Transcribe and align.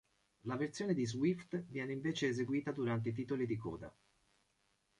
La 0.45 0.55
versione 0.55 0.95
di 0.95 1.05
Swift 1.05 1.65
viene 1.67 1.91
invece 1.91 2.27
eseguita 2.29 2.71
durante 2.71 3.09
i 3.09 3.13
titoli 3.13 3.45
di 3.45 3.55
coda. 3.55 3.95